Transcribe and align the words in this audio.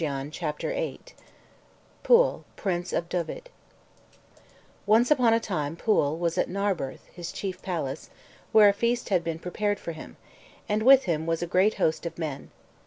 ]CHAPTER 0.31 0.69
VIII 0.71 0.99
PWYLL, 2.03 2.43
PRINCE 2.55 2.91
OF 2.93 3.07
DYVED 3.07 3.49
Once 4.87 5.11
upon 5.11 5.31
a 5.35 5.39
time 5.39 5.75
Pwyll 5.77 6.17
was 6.17 6.39
at 6.39 6.49
Narberth, 6.49 7.05
his 7.13 7.31
chief 7.31 7.61
palace, 7.61 8.09
where 8.51 8.67
a 8.69 8.73
feast 8.73 9.09
had 9.09 9.23
been 9.23 9.37
prepared 9.37 9.79
for 9.79 9.91
him, 9.91 10.17
and 10.67 10.81
with 10.81 11.03
him 11.03 11.27
was 11.27 11.43
a 11.43 11.45
great 11.45 11.75
host 11.75 12.07
of 12.07 12.17
men. 12.17 12.49